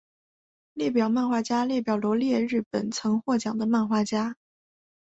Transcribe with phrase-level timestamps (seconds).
[0.73, 4.35] 日本漫画家列表罗列日本曾获奖的漫画家。